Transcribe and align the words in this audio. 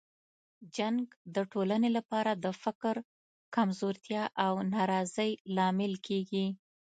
جنګ 0.75 1.03
د 1.35 1.37
ټولنې 1.51 1.89
لپاره 1.97 2.31
د 2.43 2.45
فقر، 2.63 2.95
کمزورتیا 3.55 4.23
او 4.45 4.53
ناراضۍ 4.75 5.31
لامل 5.55 5.93
کیږي. 6.07 6.47